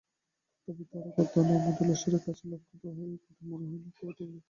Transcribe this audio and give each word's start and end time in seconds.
তবে 0.67 0.83
তাড়া 0.91 1.09
করতে 1.17 1.37
নামা 1.41 1.71
দোলেশ্বরের 1.77 2.21
কাছে 2.25 2.43
লক্ষ্যটা 2.51 2.89
কঠিন 3.21 3.45
মনে 3.49 3.65
হয়নি 3.65 3.87
একটিবারের 3.89 4.17
জন্যও। 4.19 4.39